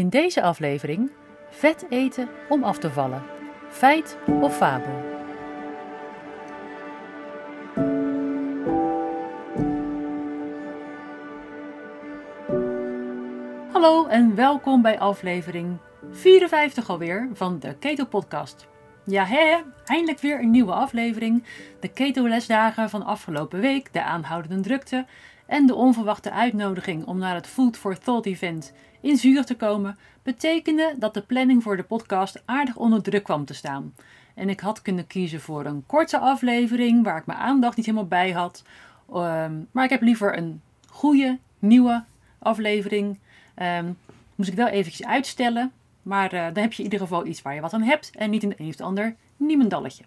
[0.00, 1.10] In deze aflevering
[1.50, 3.22] vet eten om af te vallen.
[3.68, 4.92] Feit of fabel?
[13.72, 15.78] Hallo en welkom bij aflevering
[16.10, 18.68] 54 alweer van de Keto Podcast.
[19.04, 21.44] Ja, hè, eindelijk weer een nieuwe aflevering.
[21.80, 25.06] De Keto-lesdagen van afgelopen week, de aanhoudende drukte
[25.50, 29.98] en de onverwachte uitnodiging om naar het Food for Thought event in Zurich te komen,
[30.22, 33.94] betekende dat de planning voor de podcast aardig onder druk kwam te staan.
[34.34, 38.08] En ik had kunnen kiezen voor een korte aflevering waar ik mijn aandacht niet helemaal
[38.08, 38.62] bij had.
[39.12, 42.04] Ehm, maar ik heb liever een goede, nieuwe
[42.38, 43.18] aflevering.
[43.62, 43.98] Um,
[44.34, 45.72] moest ik wel eventjes uitstellen.
[46.02, 48.30] Maar uh, dan heb je in ieder geval iets waar je wat aan hebt en
[48.30, 50.04] niet in een of ander niemendalletje.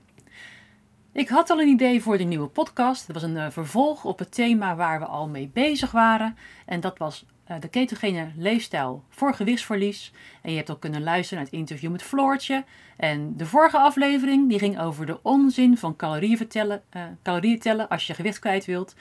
[1.14, 3.08] Ik had al een idee voor de nieuwe podcast.
[3.08, 6.38] Dat was een uh, vervolg op het thema waar we al mee bezig waren.
[6.66, 10.12] En dat was uh, de ketogene leefstijl voor gewichtsverlies.
[10.42, 12.64] En je hebt ook kunnen luisteren naar het interview met Floortje.
[12.98, 16.84] En de vorige aflevering die ging over de onzin van calorieën tellen,
[17.24, 18.96] calorieën tellen als je gewicht kwijt wilt.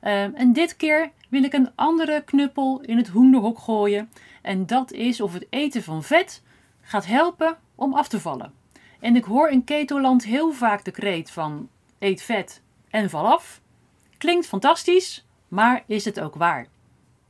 [0.00, 4.10] En dit keer wil ik een andere knuppel in het hoenderhok gooien.
[4.42, 6.42] En dat is of het eten van vet
[6.80, 8.52] gaat helpen om af te vallen.
[9.00, 13.60] En ik hoor in ketoland heel vaak de kreet van eet vet en val af.
[14.18, 16.66] Klinkt fantastisch, maar is het ook waar?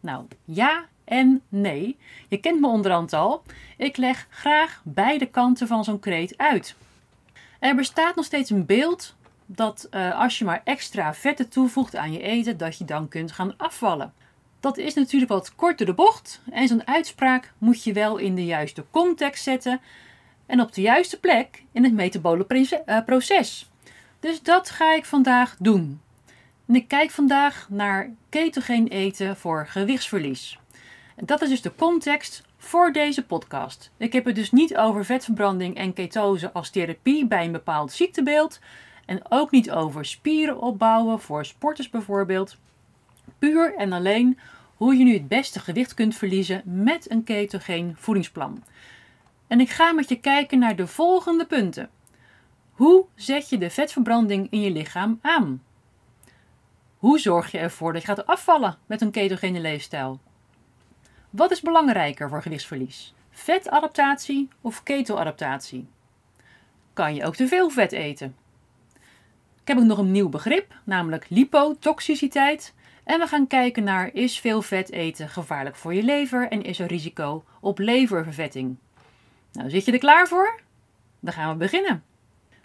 [0.00, 1.96] Nou, ja en nee.
[2.28, 3.42] Je kent me onderhand al.
[3.76, 6.76] Ik leg graag beide kanten van zo'n kreet uit.
[7.58, 9.14] Er bestaat nog steeds een beeld
[9.46, 13.32] dat uh, als je maar extra vetten toevoegt aan je eten, dat je dan kunt
[13.32, 14.12] gaan afvallen.
[14.60, 18.44] Dat is natuurlijk wat korter de bocht en zo'n uitspraak moet je wel in de
[18.44, 19.80] juiste context zetten
[20.46, 23.70] en op de juiste plek in het metabole eh, proces.
[24.20, 26.00] Dus dat ga ik vandaag doen.
[26.66, 30.58] En ik kijk vandaag naar ketogeen eten voor gewichtsverlies.
[31.16, 33.90] En dat is dus de context voor deze podcast.
[33.96, 38.58] Ik heb het dus niet over vetverbranding en ketose als therapie bij een bepaald ziektebeeld,
[39.06, 42.56] en ook niet over spieren opbouwen voor sporters bijvoorbeeld.
[43.38, 44.38] Puur en alleen
[44.76, 48.62] hoe je nu het beste gewicht kunt verliezen met een ketogeen voedingsplan.
[49.46, 51.90] En ik ga met je kijken naar de volgende punten.
[52.70, 55.62] Hoe zet je de vetverbranding in je lichaam aan?
[56.96, 60.20] Hoe zorg je ervoor dat je gaat afvallen met een ketogene leefstijl?
[61.30, 63.14] Wat is belangrijker voor gewichtsverlies?
[63.30, 65.88] Vetadaptatie of ketoadaptatie?
[66.92, 68.36] Kan je ook te veel vet eten?
[69.60, 72.74] Ik heb ook nog een nieuw begrip, namelijk lipotoxiciteit.
[73.04, 76.78] En we gaan kijken naar is veel vet eten gevaarlijk voor je lever en is
[76.78, 78.76] er risico op leververvetting.
[79.56, 80.60] Nou, zit je er klaar voor?
[81.20, 82.02] Dan gaan we beginnen.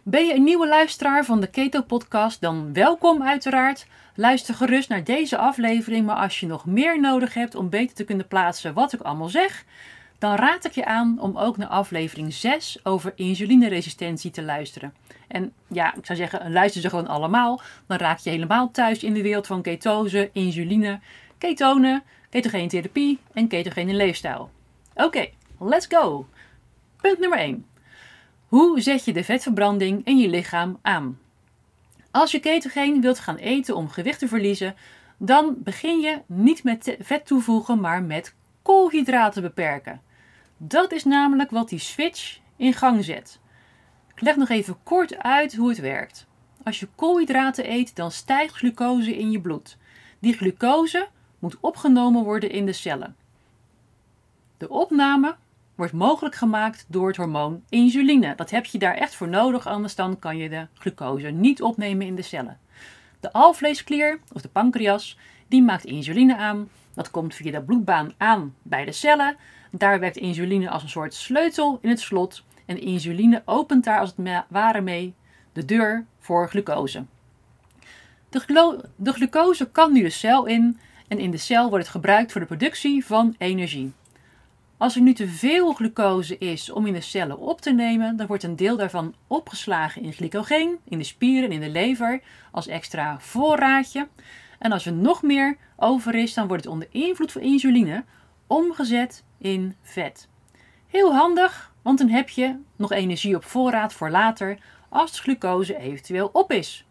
[0.04, 3.88] Ben je een nieuwe luisteraar van de Keto Podcast, dan welkom uiteraard.
[4.16, 8.04] Luister gerust naar deze aflevering, maar als je nog meer nodig hebt om beter te
[8.04, 9.66] kunnen plaatsen wat ik allemaal zeg,
[10.20, 14.94] dan raad ik je aan om ook naar aflevering 6 over insulineresistentie te luisteren.
[15.28, 17.62] En ja, ik zou zeggen, luister ze gewoon allemaal.
[17.88, 21.00] Dan raak je helemaal thuis in de wereld van ketose, insuline,
[21.38, 24.50] ketonen, ketogene therapie en ketogene leefstijl.
[24.94, 25.30] Oké,
[25.60, 26.26] let's go.
[27.02, 27.66] Punt nummer 1.
[28.48, 31.20] Hoe zet je de vetverbranding in je lichaam aan?
[32.12, 34.76] Als je ketogeen wilt gaan eten om gewicht te verliezen,
[35.18, 40.02] dan begin je niet met vet toevoegen, maar met koolhydraten beperken.
[40.58, 43.40] Dat is namelijk wat die switch in gang zet.
[44.16, 46.28] Ik leg nog even kort uit hoe het werkt.
[46.64, 49.78] Als je koolhydraten eet, dan stijgt glucose in je bloed.
[50.20, 51.08] Die glucose
[51.40, 53.16] moet opgenomen worden in de cellen.
[54.58, 55.36] De opname
[55.82, 58.36] wordt mogelijk gemaakt door het hormoon insuline.
[58.36, 62.06] Dat heb je daar echt voor nodig, anders dan kan je de glucose niet opnemen
[62.06, 62.60] in de cellen.
[63.20, 66.70] De alvleesklier, of de pancreas, die maakt insuline aan.
[66.94, 69.36] Dat komt via de bloedbaan aan bij de cellen.
[69.72, 72.44] Daar werkt insuline als een soort sleutel in het slot.
[72.66, 75.14] En insuline opent daar als het ware mee
[75.54, 77.06] de deur voor glucose.
[78.30, 82.32] De, de glucose kan nu de cel in en in de cel wordt het gebruikt
[82.32, 83.94] voor de productie van energie.
[84.82, 88.28] Als er nu te veel glucose is om in de cellen op te nemen, dan
[88.28, 92.68] wordt een deel daarvan opgeslagen in glycogeen, in de spieren en in de lever, als
[92.68, 94.08] extra voorraadje.
[94.60, 98.04] En als er nog meer over is, dan wordt het onder invloed van insuline
[98.48, 100.28] omgezet in vet.
[100.88, 104.58] Heel handig, want dan heb je nog energie op voorraad voor later
[104.90, 106.86] als de glucose eventueel op is.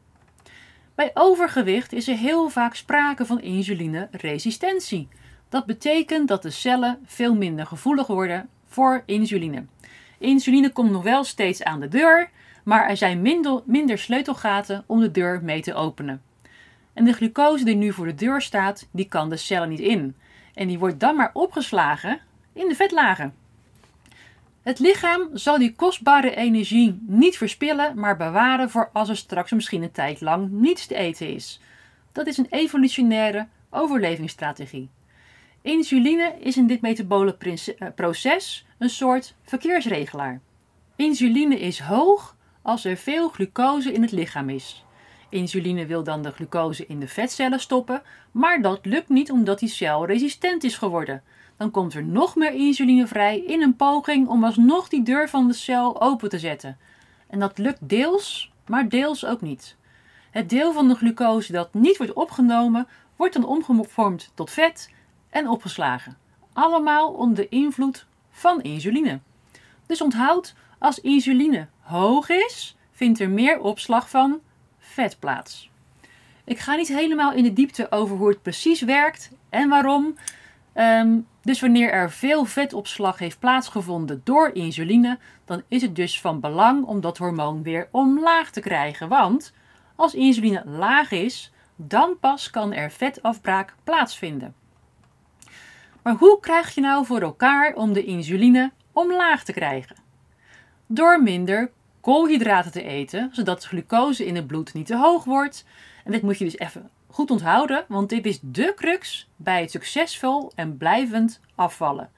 [0.95, 5.09] Bij overgewicht is er heel vaak sprake van insulineresistentie.
[5.51, 9.65] Dat betekent dat de cellen veel minder gevoelig worden voor insuline.
[10.19, 12.31] Insuline komt nog wel steeds aan de deur,
[12.65, 16.23] maar er zijn minder, minder sleutelgaten om de deur mee te openen.
[16.93, 20.17] En de glucose die nu voor de deur staat, die kan de cellen niet in.
[20.55, 22.21] En die wordt dan maar opgeslagen
[22.53, 23.35] in de vetlagen.
[24.63, 29.83] Het lichaam zal die kostbare energie niet verspillen, maar bewaren voor als er straks misschien
[29.83, 31.61] een tijd lang niets te eten is.
[32.13, 34.89] Dat is een evolutionaire overlevingsstrategie.
[35.63, 40.41] Insuline is in dit metabole eh, proces een soort verkeersregelaar.
[40.97, 44.85] Insuline is hoog als er veel glucose in het lichaam is.
[45.29, 49.69] Insuline wil dan de glucose in de vetcellen stoppen, maar dat lukt niet omdat die
[49.69, 51.23] cel resistent is geworden.
[51.57, 55.49] Dan komt er nog meer insuline vrij in een poging om alsnog die deur van
[55.49, 56.79] de cel open te zetten.
[57.27, 59.77] En dat lukt deels, maar deels ook niet.
[60.31, 62.87] Het deel van de glucose dat niet wordt opgenomen,
[63.17, 64.91] wordt dan omgevormd tot vet
[65.31, 66.17] en opgeslagen.
[66.53, 69.21] Allemaal onder de invloed van insuline.
[69.87, 74.41] Dus onthoud, als insuline hoog is, vindt er meer opslag van
[74.79, 75.71] vet plaats.
[76.45, 80.17] Ik ga niet helemaal in de diepte over hoe het precies werkt en waarom.
[80.73, 86.41] Ehm, dus wanneer er veel vetopslag heeft plaatsgevonden door insuline, dan is het dus van
[86.41, 89.09] belang om dat hormoon weer omlaag te krijgen.
[89.09, 89.53] Want
[89.97, 94.55] als insuline laag is, dan pas kan er vetafbraak plaatsvinden.
[96.03, 99.97] Maar hoe krijg je nou voor elkaar om de insuline omlaag te krijgen?
[100.87, 101.71] Door minder
[102.01, 105.65] koolhydraten te eten, zodat de glucose in het bloed niet te hoog wordt.
[106.05, 109.71] En dit moet je dus even goed onthouden, want dit is de crux bij het
[109.71, 112.11] succesvol en blijvend afvallen.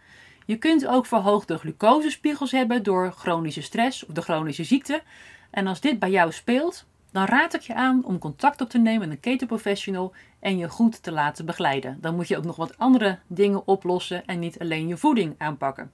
[0.47, 5.03] Je kunt ook verhoogde glucosespiegels hebben door chronische stress of de chronische ziekte.
[5.51, 8.79] En als dit bij jou speelt, dan raad ik je aan om contact op te
[8.79, 11.99] nemen met een ketoprofessional en je goed te laten begeleiden.
[12.01, 15.91] Dan moet je ook nog wat andere dingen oplossen en niet alleen je voeding aanpakken.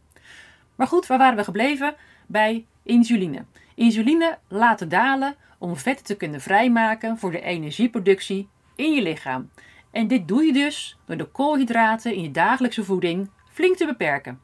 [0.75, 1.95] Maar goed, waar waren we gebleven?
[2.27, 3.45] Bij insuline.
[3.75, 9.51] Insuline laten dalen om vetten te kunnen vrijmaken voor de energieproductie in je lichaam.
[9.91, 14.41] En dit doe je dus door de koolhydraten in je dagelijkse voeding flink te beperken.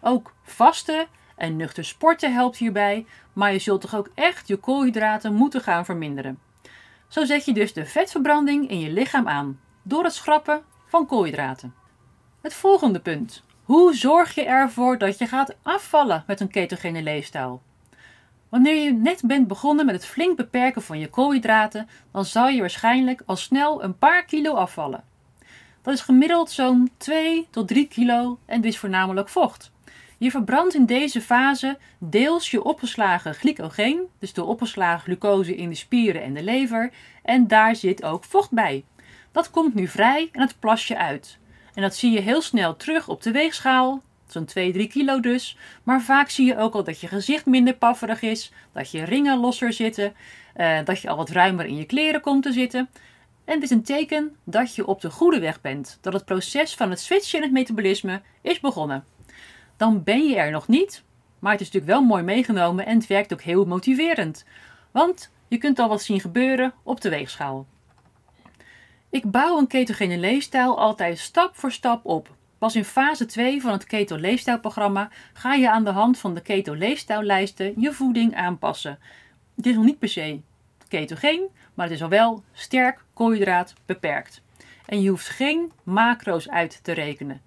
[0.00, 5.34] Ook vasten en nuchter sporten helpt hierbij, maar je zult toch ook echt je koolhydraten
[5.34, 6.38] moeten gaan verminderen.
[7.08, 11.74] Zo zet je dus de vetverbranding in je lichaam aan door het schrappen van koolhydraten.
[12.40, 13.42] Het volgende punt.
[13.64, 17.62] Hoe zorg je ervoor dat je gaat afvallen met een ketogene leefstijl?
[18.48, 22.60] Wanneer je net bent begonnen met het flink beperken van je koolhydraten, dan zal je
[22.60, 25.04] waarschijnlijk al snel een paar kilo afvallen.
[25.82, 29.72] Dat is gemiddeld zo'n 2 tot 3 kilo en is voornamelijk vocht.
[30.24, 35.74] Je verbrandt in deze fase deels je opgeslagen glycogeen, dus de opgeslagen glucose in de
[35.74, 36.92] spieren en de lever,
[37.22, 38.84] en daar zit ook vocht bij.
[39.32, 41.38] Dat komt nu vrij en het plas je uit.
[41.74, 45.56] En dat zie je heel snel terug op de weegschaal, zo'n 2, 3 kilo dus.
[45.82, 49.38] Maar vaak zie je ook al dat je gezicht minder pafferig is, dat je ringen
[49.38, 50.14] losser zitten,
[50.56, 52.88] uh, dat je al wat ruimer in je kleren komt te zitten.
[53.44, 56.74] En dit is een teken dat je op de goede weg bent, dat het proces
[56.74, 59.04] van het switchen in het metabolisme is begonnen.
[59.76, 61.02] Dan ben je er nog niet,
[61.38, 64.44] maar het is natuurlijk wel mooi meegenomen en het werkt ook heel motiverend.
[64.90, 67.66] Want je kunt al wat zien gebeuren op de weegschaal.
[69.10, 72.36] Ik bouw een ketogene leefstijl altijd stap voor stap op.
[72.58, 76.40] Pas in fase 2 van het Keto Leefstijlprogramma ga je aan de hand van de
[76.40, 78.98] Keto Leefstijllijsten je voeding aanpassen.
[79.56, 80.40] Het is nog niet per se
[80.88, 84.42] ketogeen, maar het is al wel sterk koolhydraat beperkt.
[84.86, 87.42] En je hoeft geen macro's uit te rekenen.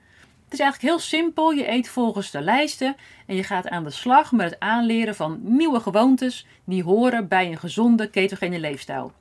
[0.48, 1.52] Het is eigenlijk heel simpel.
[1.52, 2.96] Je eet volgens de lijsten
[3.26, 7.48] en je gaat aan de slag met het aanleren van nieuwe gewoontes die horen bij
[7.48, 9.12] een gezonde ketogene leefstijl.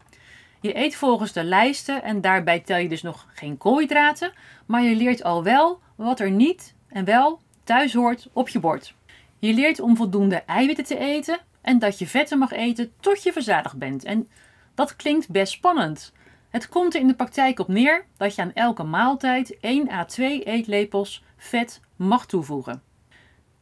[0.60, 4.32] Je eet volgens de lijsten en daarbij tel je dus nog geen koolhydraten,
[4.66, 8.94] maar je leert al wel wat er niet en wel thuis hoort op je bord.
[9.38, 13.32] Je leert om voldoende eiwitten te eten en dat je vetten mag eten tot je
[13.32, 14.04] verzadigd bent.
[14.04, 14.28] En
[14.74, 16.12] dat klinkt best spannend.
[16.56, 20.04] Het komt er in de praktijk op neer dat je aan elke maaltijd 1 à
[20.04, 22.82] 2 eetlepels vet mag toevoegen.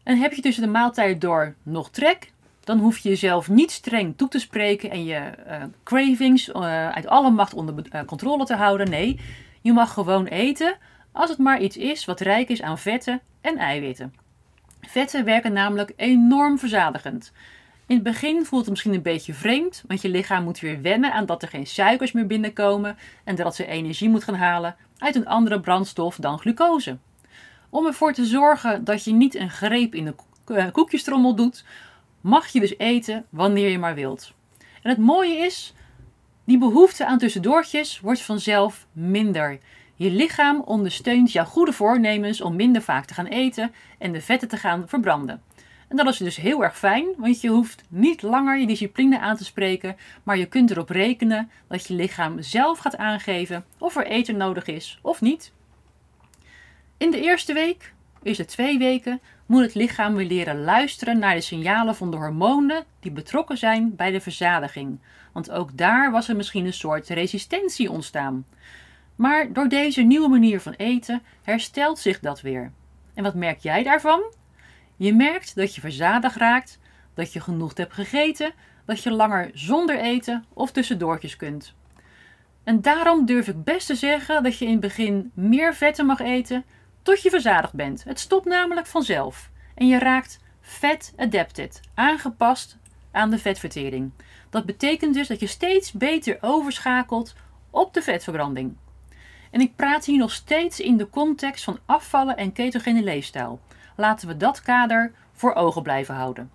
[0.03, 4.17] En heb je tussen de maaltijd door nog trek, dan hoef je jezelf niet streng
[4.17, 8.55] toe te spreken en je uh, cravings uh, uit alle macht onder uh, controle te
[8.55, 8.91] houden.
[8.91, 9.21] Nee,
[9.61, 10.77] je mag gewoon eten
[11.13, 14.15] als het maar iets is wat rijk is aan vetten en eiwitten.
[14.81, 17.33] Vetten werken namelijk enorm verzadigend.
[17.87, 21.13] In het begin voelt het misschien een beetje vreemd, want je lichaam moet weer wennen
[21.13, 25.15] aan dat er geen suikers meer binnenkomen en dat ze energie moet gaan halen uit
[25.15, 26.99] een andere brandstof dan glucose.
[27.71, 31.65] Om ervoor te zorgen dat je niet een greep in de koekjestrommel doet,
[32.21, 34.33] mag je dus eten wanneer je maar wilt.
[34.83, 35.75] En het mooie is,
[36.45, 39.59] die behoefte aan tussendoortjes wordt vanzelf minder.
[39.95, 44.49] Je lichaam ondersteunt jouw goede voornemens om minder vaak te gaan eten en de vetten
[44.49, 45.43] te gaan verbranden.
[45.89, 49.37] En dat is dus heel erg fijn, want je hoeft niet langer je discipline aan
[49.37, 54.07] te spreken, maar je kunt erop rekenen dat je lichaam zelf gaat aangeven of er
[54.07, 55.53] eten nodig is of niet.
[56.97, 61.41] In de eerste week eerste twee weken, moet het lichaam weer leren luisteren naar de
[61.41, 64.99] signalen van de hormonen die betrokken zijn bij de verzadiging.
[65.33, 68.47] Want ook daar was er misschien een soort resistentie ontstaan.
[69.17, 72.73] Maar door deze nieuwe manier van eten herstelt zich dat weer.
[73.15, 74.23] En wat merk jij daarvan?
[74.97, 76.79] Je merkt dat je verzadigd raakt,
[77.15, 78.53] dat je genoeg hebt gegeten,
[78.87, 81.75] dat je langer zonder eten of tussendoortjes kunt.
[82.65, 86.21] En daarom durf ik best te zeggen dat je in het begin meer vetten mag
[86.21, 86.65] eten
[87.03, 88.05] tot je verzadigd bent.
[88.05, 92.79] Het stopt namelijk vanzelf en je raakt fat adapted, aangepast
[93.11, 94.13] aan de vetvertering.
[94.51, 97.35] Dat betekent dus dat je steeds beter overschakelt
[97.71, 98.77] op de vetverbranding.
[99.51, 103.61] En ik praat hier nog steeds in de context van afvallen en ketogene leefstijl.
[103.95, 106.51] Laten we dat kader voor ogen blijven houden.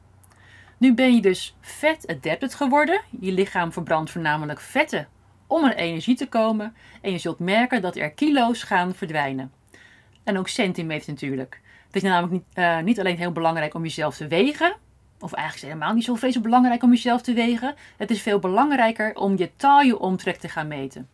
[0.77, 3.01] Nu ben je dus vet adapted geworden.
[3.19, 5.07] Je lichaam verbrandt voornamelijk vetten
[5.47, 6.75] om aan energie te komen.
[7.01, 9.51] En je zult merken dat er kilo's gaan verdwijnen.
[10.23, 11.61] En ook centimeters natuurlijk.
[11.85, 14.75] Het is namelijk niet, uh, niet alleen heel belangrijk om jezelf te wegen.
[15.19, 17.75] Of eigenlijk is helemaal niet zo vreselijk belangrijk om jezelf te wegen.
[17.97, 21.09] Het is veel belangrijker om je tailleomtrek te gaan meten.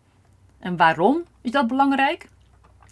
[0.60, 2.30] En waarom is dat belangrijk?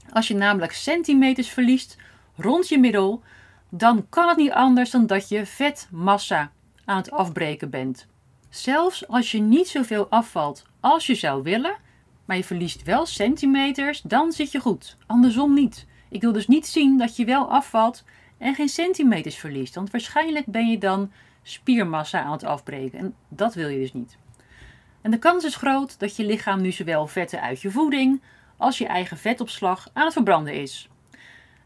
[0.10, 1.98] Als je namelijk centimeters verliest
[2.36, 3.22] rond je middel,
[3.70, 6.52] dan kan het niet anders dan dat je vetmassa
[6.86, 8.08] aan het afbreken bent.
[8.50, 11.75] Zelfs als je niet zoveel afvalt als je zou willen,
[12.25, 14.98] maar je verliest wel centimeters, dan zit je goed.
[15.08, 15.86] Andersom niet.
[16.10, 18.04] Ik wil dus niet zien dat je wel afvalt
[18.38, 21.12] en geen centimeters verliest, want waarschijnlijk ben je dan
[21.44, 24.18] spiermassa aan het afbreken en dat wil je dus niet.
[25.02, 28.22] En de kans is groot dat je lichaam nu zowel vetten uit je voeding
[28.58, 30.90] als je eigen vetopslag aan het verbranden is.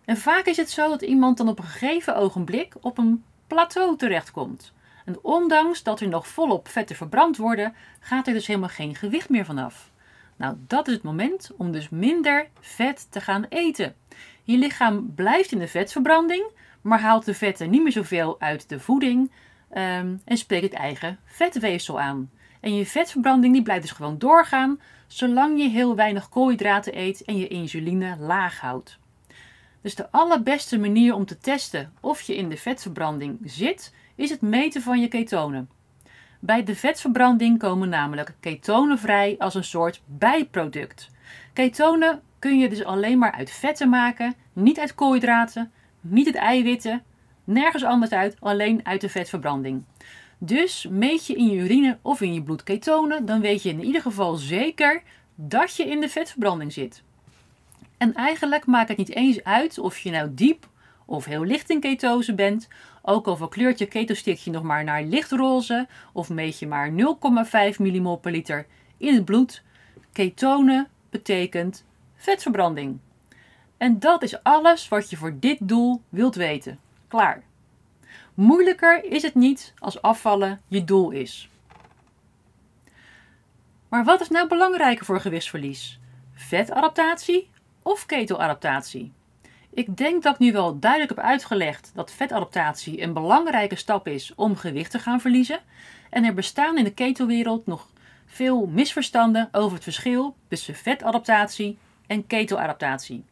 [0.07, 3.97] En vaak is het zo dat iemand dan op een gegeven ogenblik op een plateau
[3.97, 4.73] terechtkomt.
[5.05, 9.29] En ondanks dat er nog volop vetten verbrand worden, gaat er dus helemaal geen gewicht
[9.29, 9.91] meer vanaf.
[10.35, 13.95] Nou, dat is het moment om dus minder vet te gaan eten.
[14.43, 16.45] Je lichaam blijft in de vetverbranding,
[16.81, 19.31] maar haalt de vetten niet meer zoveel uit de voeding
[19.71, 22.29] um, en spreekt het eigen vetweefsel aan.
[22.59, 27.37] En je vetverbranding die blijft dus gewoon doorgaan, zolang je heel weinig koolhydraten eet en
[27.37, 28.99] je insuline laag houdt.
[29.87, 34.41] Dus de allerbeste manier om te testen of je in de vetverbranding zit, is het
[34.41, 35.69] meten van je ketonen.
[36.39, 41.09] Bij de vetverbranding komen namelijk ketonen vrij als een soort bijproduct.
[41.53, 47.03] Ketonen kun je dus alleen maar uit vetten maken, niet uit koolhydraten, niet uit eiwitten,
[47.43, 49.83] nergens anders uit, alleen uit de vetverbranding.
[50.37, 53.83] Dus meet je in je urine of in je bloed ketonen, dan weet je in
[53.83, 55.03] ieder geval zeker
[55.35, 57.05] dat je in de vetverbranding zit.
[57.97, 60.67] En eigenlijk maakt het niet eens uit of je nou diep
[61.05, 62.67] of heel licht in ketose bent,
[63.01, 66.95] ook al verkleurt je ketostickje nog maar naar lichtroze of meet je maar 0,5
[67.77, 68.65] millimol per liter
[68.97, 69.63] in het bloed.
[70.11, 71.85] Ketonen betekent
[72.15, 72.99] vetverbranding.
[73.77, 76.79] En dat is alles wat je voor dit doel wilt weten.
[77.07, 77.43] Klaar.
[78.33, 81.49] Moeilijker is het niet als afvallen je doel is.
[83.89, 85.99] Maar wat is nou belangrijker voor gewichtsverlies?
[86.33, 87.49] Vetadaptatie
[87.87, 89.11] of ketoadaptatie?
[89.69, 94.33] Ik denk dat ik nu wel duidelijk heb uitgelegd dat vetadaptatie een belangrijke stap is
[94.35, 95.59] om gewicht te gaan verliezen.
[96.09, 97.87] En er bestaan in de ketowereld nog
[98.25, 101.77] veel misverstanden over het verschil tussen vetadaptatie
[102.07, 103.23] en ketoadaptatie.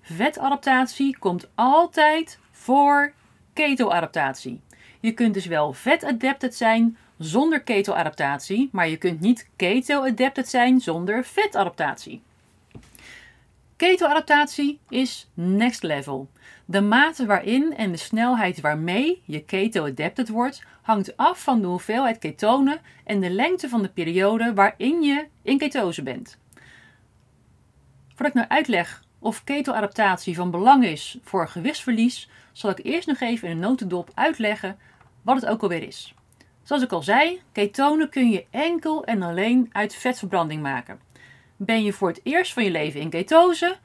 [0.00, 3.12] Vetadaptatie komt altijd voor
[3.52, 4.60] ketoadaptatie.
[5.00, 11.24] Je kunt dus wel vet-adapted zijn zonder ketoadaptatie, maar je kunt niet keto-adapted zijn zonder
[11.24, 12.22] vetadaptatie.
[13.76, 16.30] Ketoadaptatie is next level.
[16.64, 22.18] De mate waarin en de snelheid waarmee je keto-adapted wordt hangt af van de hoeveelheid
[22.18, 26.38] ketonen en de lengte van de periode waarin je in ketose bent.
[28.08, 33.20] Voordat ik nou uitleg of ketoadaptatie van belang is voor gewichtsverlies, zal ik eerst nog
[33.20, 34.78] even in een notendop uitleggen
[35.22, 36.14] wat het ook alweer is.
[36.62, 41.00] Zoals ik al zei, ketonen kun je enkel en alleen uit vetverbranding maken.
[41.56, 43.76] Ben je voor het eerst van je leven in ketose,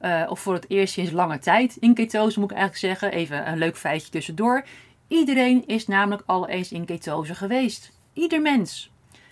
[0.00, 3.48] uh, of voor het eerst sinds lange tijd in ketose moet ik eigenlijk zeggen, even
[3.48, 4.64] een leuk feitje tussendoor.
[5.08, 7.92] Iedereen is namelijk al eens in ketose geweest.
[8.12, 8.90] Ieder mens.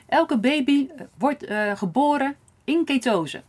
[0.08, 3.42] Elke baby eh, wordt uh, geboren in ketose.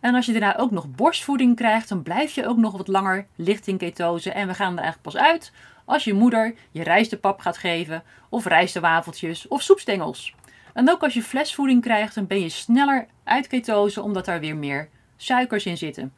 [0.00, 3.26] En als je daarna ook nog borstvoeding krijgt, dan blijf je ook nog wat langer
[3.36, 4.30] licht in ketose.
[4.30, 5.52] En we gaan er eigenlijk pas uit
[5.84, 10.34] als je moeder je rijstepap gaat geven, of rijstewafeltjes of soepstengels.
[10.74, 14.56] En ook als je flesvoeding krijgt, dan ben je sneller uit ketose omdat daar weer
[14.56, 16.12] meer suikers in zitten.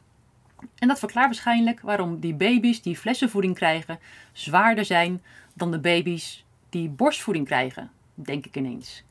[0.77, 3.99] En dat verklaart waarschijnlijk waarom die baby's die flessenvoeding krijgen
[4.33, 5.23] zwaarder zijn
[5.53, 9.03] dan de baby's die borstvoeding krijgen, denk ik ineens.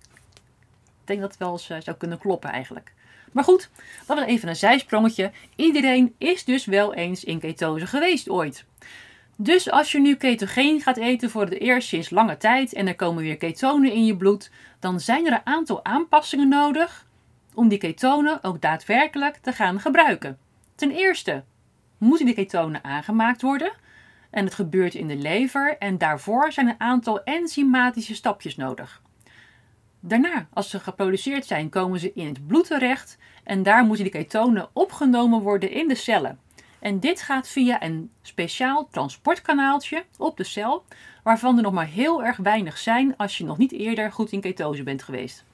[1.00, 2.92] Ik denk dat het wel eens eh, zou kunnen kloppen eigenlijk.
[3.32, 3.70] Maar goed,
[4.06, 5.32] dat was even een zijsprongetje.
[5.56, 8.64] Iedereen is dus wel eens in ketose geweest ooit.
[9.38, 12.96] Dus als je nu ketogeen gaat eten voor het eerst sinds lange tijd en er
[12.96, 17.06] komen weer ketonen in je bloed, dan zijn er een aantal aanpassingen nodig
[17.54, 20.38] om die ketonen ook daadwerkelijk te gaan gebruiken.
[20.74, 21.44] Ten eerste
[21.98, 23.72] moeten die ketonen aangemaakt worden
[24.30, 29.02] en het gebeurt in de lever en daarvoor zijn een aantal enzymatische stapjes nodig.
[30.00, 34.12] Daarna, als ze geproduceerd zijn, komen ze in het bloed terecht en daar moeten die
[34.12, 36.38] ketonen opgenomen worden in de cellen.
[36.78, 40.84] En dit gaat via een speciaal transportkanaaltje op de cel,
[41.22, 44.40] waarvan er nog maar heel erg weinig zijn als je nog niet eerder goed in
[44.40, 45.44] ketose bent geweest.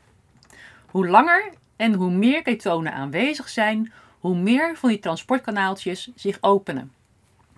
[0.87, 6.93] Hoe langer en hoe meer ketonen aanwezig zijn, hoe meer van die transportkanaaltjes zich openen.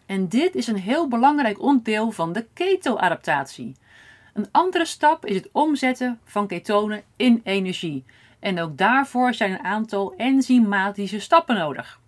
[0.06, 3.74] En dit is een heel belangrijk onderdeel van de ketoadaptatie.
[4.32, 8.04] Een andere stap is het omzetten van ketonen in energie.
[8.38, 12.00] En ook daarvoor zijn een aantal enzymatische stappen nodig.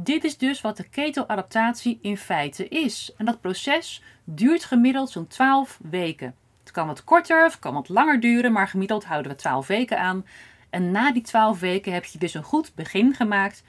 [0.00, 3.12] Dit is dus wat de ketoadaptatie in feite is.
[3.16, 6.34] En dat proces duurt gemiddeld zo'n 12 weken.
[6.60, 9.98] Het kan wat korter of kan wat langer duren, maar gemiddeld houden we 12 weken
[9.98, 10.26] aan.
[10.70, 13.62] En na die 12 weken heb je dus een goed begin gemaakt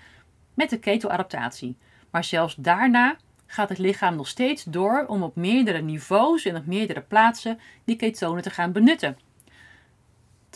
[0.54, 1.76] met de ketoadaptatie.
[2.10, 6.66] Maar zelfs daarna gaat het lichaam nog steeds door om op meerdere niveaus en op
[6.66, 9.18] meerdere plaatsen die ketonen te gaan benutten.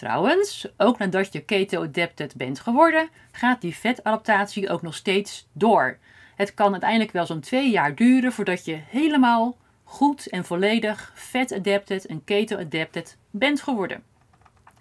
[0.03, 5.97] Trouwens, ook nadat je keto-adapted bent geworden, gaat die vetadaptatie ook nog steeds door.
[6.35, 12.05] Het kan uiteindelijk wel zo'n twee jaar duren voordat je helemaal goed en volledig vet-adapted
[12.05, 14.03] en keto-adapted bent geworden.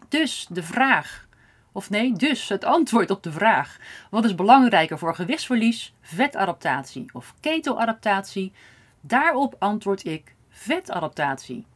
[0.09, 1.27] Dus de vraag,
[1.73, 3.79] of nee, dus het antwoord op de vraag:
[4.11, 8.53] wat is belangrijker voor gewichtsverlies, vetadaptatie of keto-adaptatie?
[9.01, 11.67] Daarop antwoord ik vetadaptatie.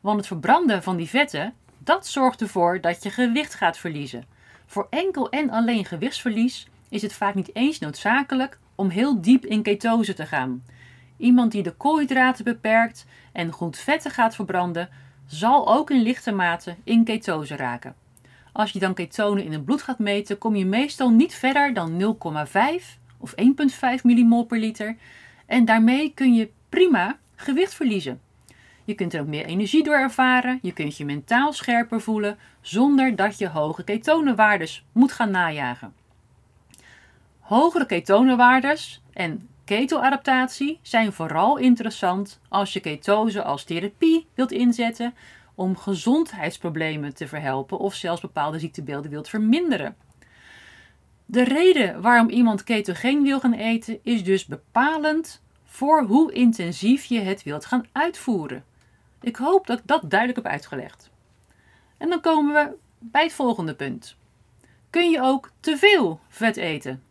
[0.00, 1.54] Want het verbranden van die vetten
[1.88, 4.24] dat zorgt ervoor dat je gewicht gaat verliezen.
[4.66, 9.62] Voor enkel en alleen gewichtsverlies is het vaak niet eens noodzakelijk om heel diep in
[9.62, 10.64] ketose te gaan.
[11.16, 14.88] Iemand die de koolhydraten beperkt en goed vetten gaat verbranden,
[15.26, 17.94] zal ook in lichte mate in ketose raken.
[18.52, 22.16] Als je dan ketonen in het bloed gaat meten, kom je meestal niet verder dan
[22.80, 24.96] 0,5 of 1,5 millimol per liter.
[25.46, 28.20] En daarmee kun je prima gewicht verliezen.
[28.88, 30.58] Je kunt er ook meer energie door ervaren.
[30.62, 35.94] Je kunt je mentaal scherper voelen zonder dat je hoge ketonenwaardes moet gaan najagen.
[37.38, 45.14] Hogere ketonenwaardes en ketoadaptatie zijn vooral interessant als je ketose als therapie wilt inzetten
[45.54, 49.96] om gezondheidsproblemen te verhelpen of zelfs bepaalde ziektebeelden wilt verminderen.
[51.26, 57.20] De reden waarom iemand ketogeen wil gaan eten is dus bepalend voor hoe intensief je
[57.20, 58.64] het wilt gaan uitvoeren.
[59.20, 61.10] Ik hoop dat ik dat duidelijk heb uitgelegd.
[61.96, 64.16] En dan komen we bij het volgende punt.
[64.90, 67.02] Kun je ook te veel vet eten?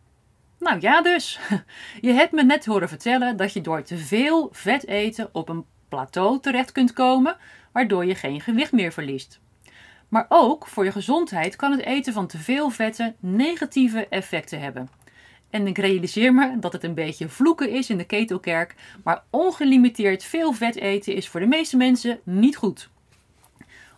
[0.58, 1.38] Nou ja, dus.
[2.00, 5.64] Je hebt me net horen vertellen dat je door te veel vet eten op een
[5.88, 7.36] plateau terecht kunt komen,
[7.72, 9.40] waardoor je geen gewicht meer verliest.
[10.08, 14.88] Maar ook voor je gezondheid kan het eten van te veel vetten negatieve effecten hebben.
[15.50, 20.24] En ik realiseer me dat het een beetje vloeken is in de ketokerk, maar ongelimiteerd
[20.24, 22.88] veel vet eten is voor de meeste mensen niet goed.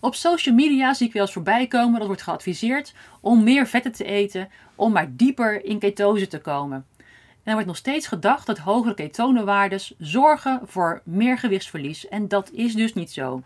[0.00, 3.92] Op social media zie ik wel eens voorbij komen dat wordt geadviseerd om meer vetten
[3.92, 6.86] te eten om maar dieper in ketose te komen.
[6.96, 7.06] En
[7.42, 12.74] er wordt nog steeds gedacht dat hogere ketonenwaardes zorgen voor meer gewichtsverlies en dat is
[12.74, 13.42] dus niet zo.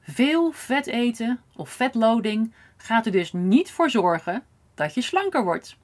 [0.00, 5.76] Veel vet eten of vetloading gaat er dus niet voor zorgen dat je slanker wordt.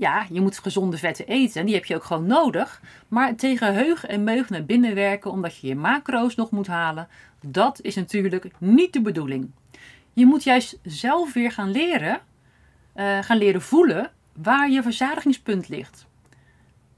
[0.00, 2.82] Ja, je moet gezonde vetten eten, die heb je ook gewoon nodig.
[3.08, 7.08] Maar tegen heug en meug naar binnen werken omdat je je macro's nog moet halen,
[7.40, 9.50] dat is natuurlijk niet de bedoeling.
[10.12, 12.20] Je moet juist zelf weer gaan leren,
[12.96, 16.06] uh, gaan leren voelen waar je verzadigingspunt ligt.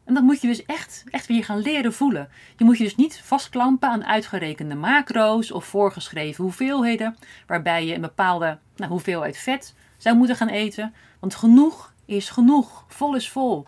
[0.05, 2.29] En dat moet je dus echt, echt weer gaan leren voelen.
[2.57, 8.01] Je moet je dus niet vastklampen aan uitgerekende macro's of voorgeschreven hoeveelheden, waarbij je een
[8.01, 10.95] bepaalde nou, hoeveelheid vet zou moeten gaan eten.
[11.21, 12.85] Want genoeg is genoeg.
[12.89, 13.67] Vol is vol.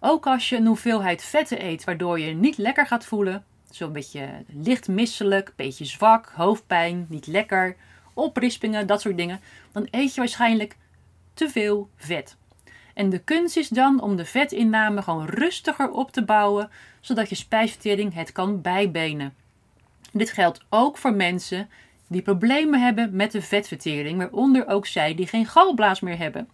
[0.00, 4.44] Ook als je een hoeveelheid vetten eet waardoor je niet lekker gaat voelen, zo'n beetje
[4.46, 7.76] licht misselijk, beetje zwak, hoofdpijn, niet lekker,
[8.14, 9.40] oprispingen, dat soort dingen,
[9.72, 10.76] dan eet je waarschijnlijk
[11.34, 12.36] te veel vet.
[12.94, 17.34] En de kunst is dan om de vetinname gewoon rustiger op te bouwen, zodat je
[17.34, 19.34] spijsvertering het kan bijbenen.
[20.12, 21.68] Dit geldt ook voor mensen
[22.08, 26.48] die problemen hebben met de vetvertering, waaronder ook zij die geen galblaas meer hebben.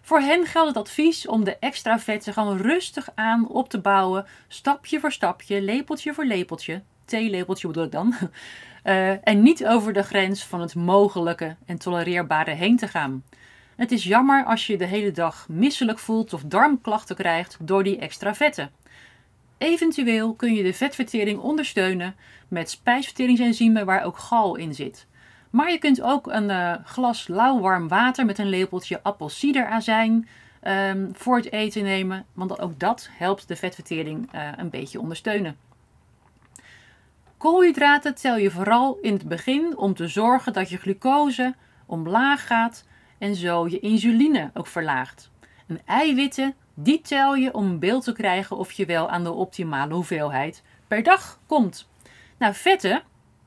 [0.00, 4.26] Voor hen geldt het advies om de extra vetten gewoon rustig aan op te bouwen,
[4.48, 8.14] stapje voor stapje, lepeltje voor lepeltje, theelepeltje bedoel ik dan,
[8.84, 13.24] uh, en niet over de grens van het mogelijke en tolereerbare heen te gaan.
[13.76, 17.98] Het is jammer als je de hele dag misselijk voelt of darmklachten krijgt door die
[17.98, 18.70] extra vetten.
[19.58, 22.14] Eventueel kun je de vetvertering ondersteunen
[22.48, 25.06] met spijsverteringsenzymen waar ook gal in zit.
[25.50, 30.28] Maar je kunt ook een uh, glas lauw warm water met een lepeltje appelsiederazijn
[30.62, 35.56] um, voor het eten nemen, want ook dat helpt de vetvertering uh, een beetje ondersteunen.
[37.36, 41.54] Koolhydraten tel je vooral in het begin om te zorgen dat je glucose
[41.86, 42.84] omlaag gaat
[43.18, 45.30] en zo je insuline ook verlaagt.
[45.66, 49.32] En eiwitten, die tel je om een beeld te krijgen of je wel aan de
[49.32, 51.88] optimale hoeveelheid per dag komt.
[52.38, 53.02] Nou, vetten,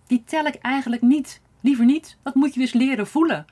[0.07, 1.41] die tel ik eigenlijk niet.
[1.63, 3.45] Liever niet, dat moet je dus leren voelen.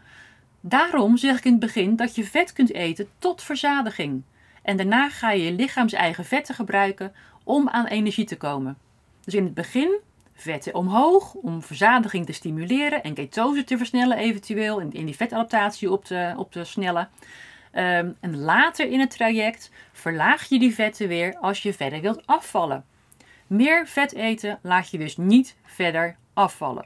[0.61, 4.23] Daarom zeg ik in het begin dat je vet kunt eten tot verzadiging.
[4.61, 8.77] En daarna ga je je lichaams eigen vetten gebruiken om aan energie te komen.
[9.23, 9.99] Dus in het begin
[10.33, 15.91] vetten omhoog om verzadiging te stimuleren en ketose te versnellen eventueel en in die vetadaptatie
[15.91, 17.09] op te, op snellen.
[17.73, 22.27] Um, en later in het traject verlaag je die vetten weer als je verder wilt
[22.27, 22.85] afvallen.
[23.47, 26.85] Meer vet eten laat je dus niet verder afvallen.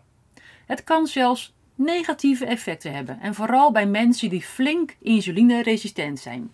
[0.66, 6.52] Het kan zelfs negatieve effecten hebben en vooral bij mensen die flink insulineresistent zijn.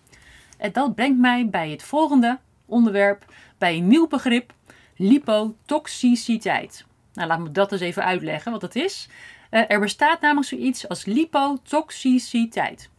[0.58, 3.24] En dat brengt mij bij het volgende onderwerp,
[3.58, 4.52] bij een nieuw begrip,
[4.96, 6.84] lipotoxiciteit.
[7.12, 9.08] Nou, laat me dat eens even uitleggen wat het is.
[9.50, 12.90] Uh, er bestaat namelijk zoiets als lipotoxiciteit.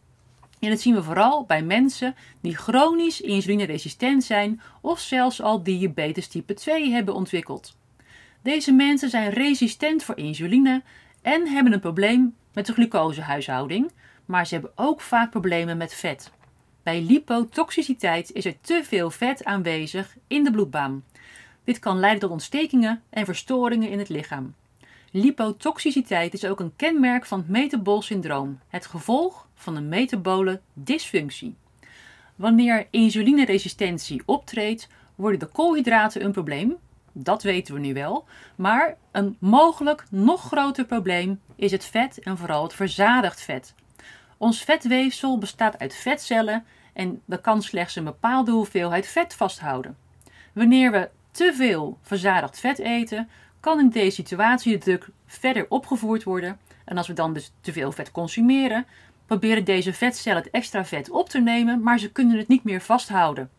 [0.60, 6.28] En dat zien we vooral bij mensen die chronisch insulineresistent zijn of zelfs al diabetes
[6.28, 7.76] type 2 hebben ontwikkeld.
[8.42, 10.82] Deze mensen zijn resistent voor insuline
[11.24, 13.90] en hebben een probleem met de glucosehuishouding,
[14.24, 16.30] maar ze hebben ook vaak problemen met vet.
[16.82, 21.04] Bij lipotoxiciteit is er te veel vet aanwezig in de bloedbaan.
[21.64, 24.54] Dit kan leiden tot ontstekingen en verstoringen in het lichaam.
[25.10, 31.54] Lipotoxiciteit is ook een kenmerk van het metabol syndroom, het gevolg van een metabole dysfunctie.
[32.36, 36.76] Wanneer insulineresistentie optreedt, worden de koolhydraten een probleem,
[37.16, 38.24] dat weten we nu wel,
[38.54, 43.74] maar een mogelijk nog groter probleem is het vet en vooral het verzadigd vet.
[44.38, 49.96] Ons vetweefsel bestaat uit vetcellen en dat kan slechts een bepaalde hoeveelheid vet vasthouden.
[50.52, 53.28] Wanneer we te veel verzadigd vet eten,
[53.60, 56.58] kan in deze situatie de druk verder opgevoerd worden.
[56.84, 58.86] En als we dan dus te veel vet consumeren,
[59.26, 62.80] proberen deze vetcellen het extra vet op te nemen, maar ze kunnen het niet meer
[62.80, 63.50] vasthouden.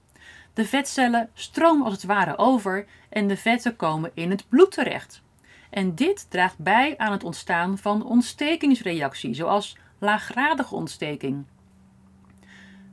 [0.55, 5.21] De vetcellen stromen als het ware over en de vetten komen in het bloed terecht.
[5.69, 11.45] En dit draagt bij aan het ontstaan van ontstekingsreactie, zoals laaggradige ontsteking.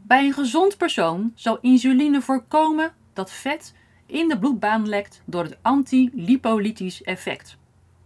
[0.03, 3.75] Bij een gezond persoon zal insuline voorkomen dat vet
[4.07, 7.57] in de bloedbaan lekt door het antilipolytisch effect.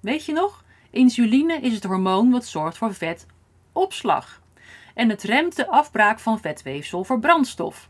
[0.00, 0.64] Weet je nog?
[0.90, 4.40] Insuline is het hormoon wat zorgt voor vetopslag.
[4.94, 7.88] En het remt de afbraak van vetweefsel voor brandstof.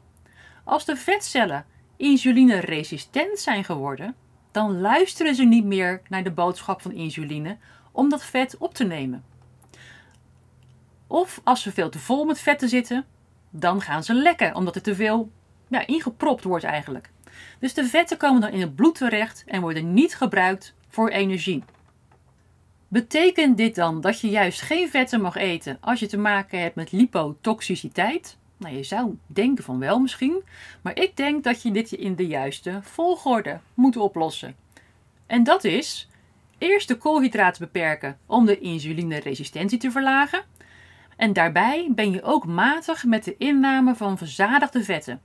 [0.67, 4.15] Als de vetcellen insulineresistent zijn geworden,
[4.51, 7.57] dan luisteren ze niet meer naar de boodschap van insuline
[7.93, 9.25] om dat vet op te nemen.
[11.07, 13.05] Of als ze veel te vol met vetten zitten,
[13.51, 15.31] dan gaan ze lekken, omdat er te veel
[15.69, 17.11] ja, ingepropt wordt eigenlijk.
[17.59, 21.65] Dus de vetten komen dan in het bloed terecht en worden niet gebruikt voor energie.
[22.89, 26.75] Betekent dit dan dat je juist geen vetten mag eten als je te maken hebt
[26.75, 28.39] met lipotoxiciteit?
[28.57, 30.43] Nou, je zou denken van wel misschien,
[30.83, 34.57] maar ik denk dat je dit in de juiste volgorde moet oplossen.
[35.27, 36.09] En dat is
[36.59, 40.43] eerst de koolhydraten beperken om de insulineresistentie te verlagen.
[41.17, 45.21] En daarbij ben je ook matig met de inname van verzadigde vetten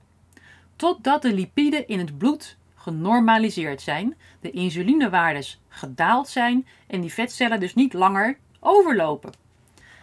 [0.76, 7.60] totdat de lipiden in het bloed genormaliseerd zijn, de insulinewaardes gedaald zijn en die vetcellen
[7.60, 9.32] dus niet langer overlopen.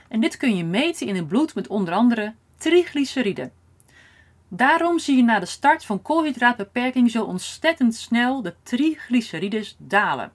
[0.08, 3.52] En dit kun je meten in het bloed met onder andere triglyceriden.
[4.48, 10.32] Daarom zie je na de start van koolhydraatbeperking zo ontzettend snel de triglycerides dalen.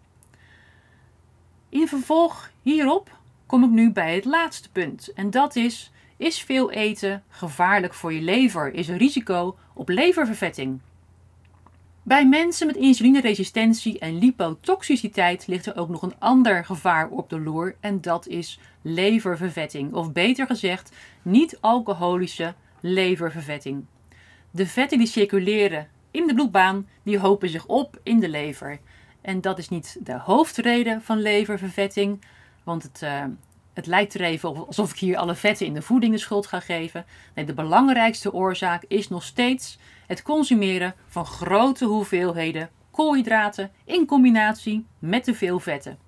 [1.68, 6.70] In vervolg hierop kom ik nu bij het laatste punt en dat is is veel
[6.70, 8.74] eten gevaarlijk voor je lever?
[8.74, 10.80] Is er risico op leververvetting?
[12.06, 17.40] Bij mensen met insulineresistentie en lipotoxiciteit ligt er ook nog een ander gevaar op de
[17.40, 23.84] loer en dat is leververvetting, of beter gezegd, niet-alcoholische leververvetting.
[24.50, 28.78] De vetten die circuleren in de bloedbaan, die hopen zich op in de lever.
[29.20, 32.24] En dat is niet de hoofdreden van leververvetting,
[32.64, 33.24] want het, uh,
[33.74, 36.60] het lijkt er even alsof ik hier alle vetten in de voeding de schuld ga
[36.60, 37.04] geven.
[37.34, 44.86] Nee, de belangrijkste oorzaak is nog steeds het consumeren van grote hoeveelheden koolhydraten in combinatie
[44.98, 45.98] met te veel vetten.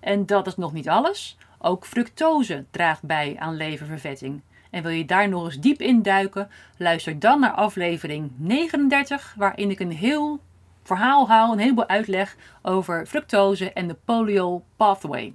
[0.00, 1.36] En dat is nog niet alles.
[1.58, 4.42] Ook fructose draagt bij aan leververvetting.
[4.70, 9.80] En wil je daar nog eens diep induiken, luister dan naar aflevering 39, waarin ik
[9.80, 10.40] een heel
[10.82, 15.34] verhaal haal, een heleboel uitleg over fructose en de polio pathway.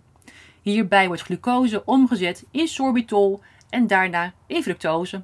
[0.62, 5.24] Hierbij wordt glucose omgezet in sorbitol en daarna in fructose.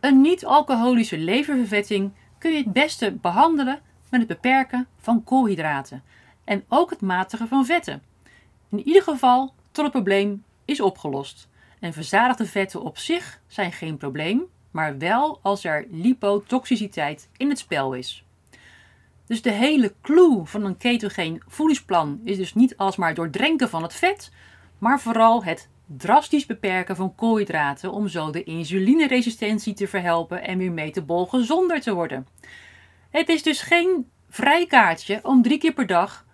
[0.00, 3.80] Een niet-alcoholische leververvetting kun je het beste behandelen
[4.10, 6.02] met het beperken van koolhydraten
[6.44, 8.02] en ook het matigen van vetten.
[8.70, 11.48] In ieder geval tot het probleem is opgelost.
[11.80, 17.58] En verzadigde vetten op zich zijn geen probleem, maar wel als er lipotoxiciteit in het
[17.58, 18.25] spel is.
[19.26, 23.94] Dus de hele clue van een ketogeen voedingsplan is dus niet alsmaar doordrenken van het
[23.94, 24.30] vet,
[24.78, 30.72] maar vooral het drastisch beperken van koolhydraten om zo de insulineresistentie te verhelpen en weer
[30.72, 32.26] metabol gezonder te worden.
[33.10, 36.24] Het is dus geen vrijkaartje om drie keer per dag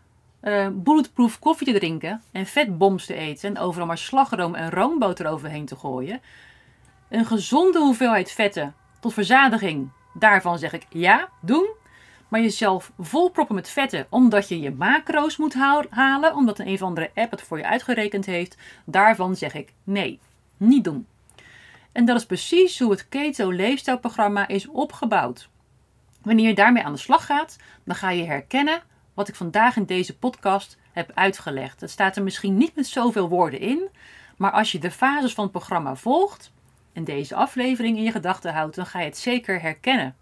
[0.42, 5.26] uh, bulletproof koffie te drinken en vetboms te eten en overal maar slagroom en roomboter
[5.26, 6.20] overheen te gooien.
[7.08, 11.80] Een gezonde hoeveelheid vetten tot verzadiging, daarvan zeg ik ja, doen.
[12.32, 15.54] Maar jezelf volproppen met vetten omdat je je macro's moet
[15.90, 20.20] halen, omdat een, of andere app het voor je uitgerekend heeft, daarvan zeg ik nee,
[20.56, 21.06] niet doen.
[21.92, 25.48] En dat is precies hoe het Keto Leefstijlprogramma is opgebouwd.
[26.22, 28.82] Wanneer je daarmee aan de slag gaat, dan ga je herkennen
[29.14, 31.80] wat ik vandaag in deze podcast heb uitgelegd.
[31.80, 33.88] Het staat er misschien niet met zoveel woorden in,
[34.36, 36.52] maar als je de fases van het programma volgt
[36.92, 40.16] en deze aflevering in je gedachten houdt, dan ga je het zeker herkennen.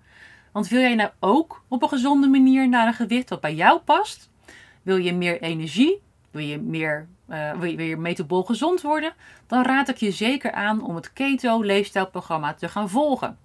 [0.52, 3.80] Want wil jij nou ook op een gezonde manier naar een gewicht dat bij jou
[3.80, 4.30] past?
[4.82, 6.02] Wil je meer energie?
[6.30, 9.12] Wil je meer uh, wil je weer metabol gezond worden?
[9.46, 13.38] Dan raad ik je zeker aan om het Keto leefstijlprogramma te gaan volgen.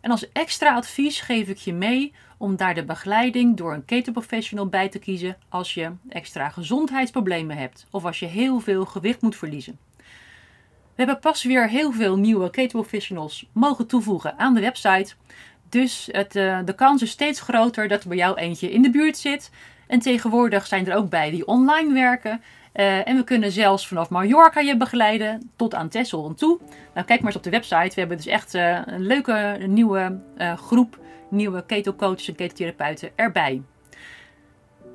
[0.00, 4.66] En als extra advies geef ik je mee om daar de begeleiding door een ketoprofessional
[4.66, 9.36] bij te kiezen als je extra gezondheidsproblemen hebt of als je heel veel gewicht moet
[9.36, 9.78] verliezen.
[10.94, 15.14] We hebben pas weer heel veel nieuwe ketoprofessionals mogen toevoegen aan de website.
[15.74, 18.90] Dus het, uh, de kans is steeds groter dat er bij jou eentje in de
[18.90, 19.50] buurt zit.
[19.86, 22.42] En tegenwoordig zijn er ook bij die online werken.
[22.74, 26.58] Uh, en we kunnen zelfs vanaf Mallorca je begeleiden tot aan Texel en toe.
[26.94, 27.94] Nou, kijk maar eens op de website.
[27.94, 30.20] We hebben dus echt uh, een leuke nieuwe
[30.56, 33.62] groep nieuwe keto-coaches en ketotherapeuten erbij.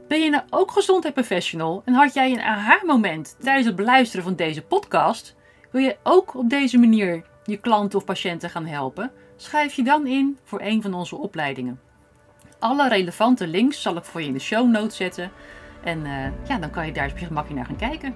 [0.07, 4.35] Ben je nou ook gezondheid professional en had jij een aha-moment tijdens het beluisteren van
[4.35, 5.35] deze podcast?
[5.71, 9.11] Wil je ook op deze manier je klanten of patiënten gaan helpen?
[9.41, 11.79] Schrijf je dan in voor een van onze opleidingen.
[12.59, 15.31] Alle relevante links zal ik voor je in de show notes zetten.
[15.83, 18.15] En uh, ja, dan kan je daar op je naar gaan kijken.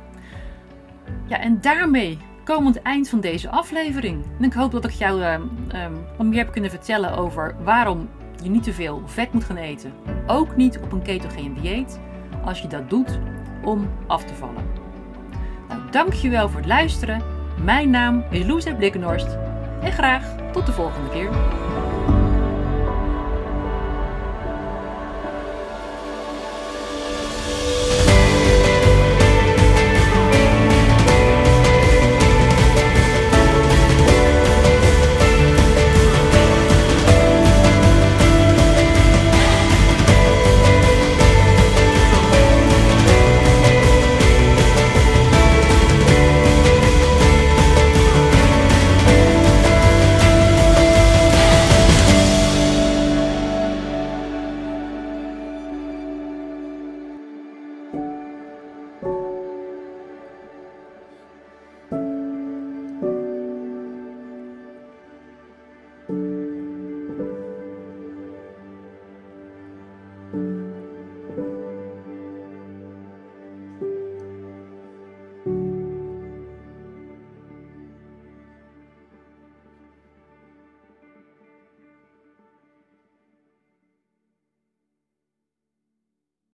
[1.27, 4.25] Ja, en daarmee komen we het eind van deze aflevering.
[4.39, 5.37] En ik hoop dat ik jou uh,
[6.17, 8.09] meer heb kunnen vertellen over waarom
[8.43, 9.93] je niet te veel vet moet gaan eten.
[10.27, 11.99] Ook niet op een ketogene dieet
[12.45, 13.19] als je dat doet
[13.63, 14.65] om af te vallen.
[15.67, 17.21] Nou, dankjewel voor het luisteren.
[17.63, 19.37] Mijn naam is Loes Blikkenhorst
[19.83, 21.29] en graag tot de volgende keer.